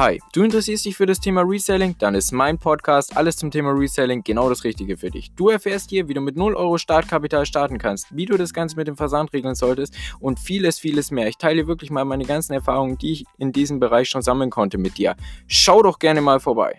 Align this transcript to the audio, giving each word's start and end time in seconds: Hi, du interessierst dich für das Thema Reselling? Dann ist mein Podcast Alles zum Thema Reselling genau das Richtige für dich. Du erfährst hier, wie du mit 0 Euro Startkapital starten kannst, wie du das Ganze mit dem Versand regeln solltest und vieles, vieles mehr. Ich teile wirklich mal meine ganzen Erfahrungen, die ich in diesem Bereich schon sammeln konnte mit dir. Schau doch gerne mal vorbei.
Hi, 0.00 0.22
du 0.32 0.44
interessierst 0.44 0.84
dich 0.84 0.96
für 0.96 1.06
das 1.06 1.18
Thema 1.18 1.42
Reselling? 1.42 1.96
Dann 1.98 2.14
ist 2.14 2.30
mein 2.30 2.56
Podcast 2.56 3.16
Alles 3.16 3.36
zum 3.36 3.50
Thema 3.50 3.72
Reselling 3.72 4.22
genau 4.22 4.48
das 4.48 4.62
Richtige 4.62 4.96
für 4.96 5.10
dich. 5.10 5.32
Du 5.32 5.48
erfährst 5.48 5.90
hier, 5.90 6.06
wie 6.06 6.14
du 6.14 6.20
mit 6.20 6.36
0 6.36 6.54
Euro 6.54 6.78
Startkapital 6.78 7.44
starten 7.46 7.78
kannst, 7.78 8.06
wie 8.14 8.24
du 8.24 8.36
das 8.36 8.54
Ganze 8.54 8.76
mit 8.76 8.86
dem 8.86 8.96
Versand 8.96 9.32
regeln 9.32 9.56
solltest 9.56 9.96
und 10.20 10.38
vieles, 10.38 10.78
vieles 10.78 11.10
mehr. 11.10 11.26
Ich 11.26 11.36
teile 11.36 11.66
wirklich 11.66 11.90
mal 11.90 12.04
meine 12.04 12.24
ganzen 12.24 12.52
Erfahrungen, 12.52 12.96
die 12.96 13.10
ich 13.10 13.24
in 13.38 13.50
diesem 13.50 13.80
Bereich 13.80 14.08
schon 14.08 14.22
sammeln 14.22 14.50
konnte 14.50 14.78
mit 14.78 14.98
dir. 14.98 15.16
Schau 15.48 15.82
doch 15.82 15.98
gerne 15.98 16.20
mal 16.20 16.38
vorbei. 16.38 16.78